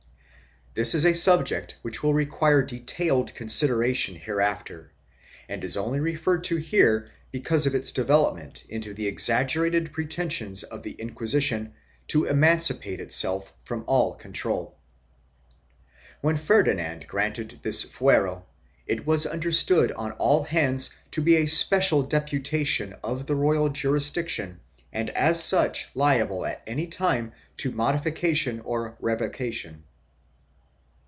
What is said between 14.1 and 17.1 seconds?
con trol. When Ferdinand